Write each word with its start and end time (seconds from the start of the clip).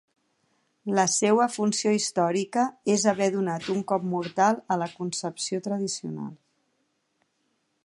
La 0.99 1.03
seua 1.15 1.43
funció 1.55 1.91
històrica 1.97 2.63
és 2.95 3.05
haver 3.13 3.29
donat 3.37 3.69
un 3.75 3.85
cop 3.93 4.09
mortal 4.15 4.59
a 4.77 4.81
la 4.85 4.89
concepció 4.97 5.63
tradicional. 5.71 6.35